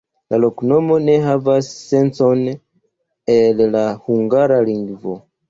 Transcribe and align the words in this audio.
La 0.33 0.37
loknomo 0.43 0.95
ne 1.03 1.17
havas 1.25 1.69
sencon 1.81 2.41
el 3.35 3.63
la 3.77 3.85
hungara 4.09 4.61
lingvo. 4.73 5.17